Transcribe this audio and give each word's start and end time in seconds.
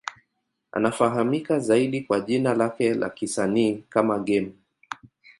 Anafahamika 0.71 1.59
zaidi 1.59 2.01
kwa 2.01 2.19
jina 2.21 2.53
lake 2.53 2.93
la 2.93 3.09
kisanii 3.09 3.83
kama 3.89 4.19
Game. 4.19 4.51